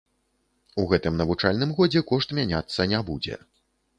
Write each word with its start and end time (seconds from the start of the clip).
У 0.83 0.85
гэтым 0.93 1.19
навучальным 1.21 1.75
годзе 1.79 2.03
кошт 2.13 2.33
мяняцца 2.39 2.87
не 2.95 3.03
будзе. 3.13 3.41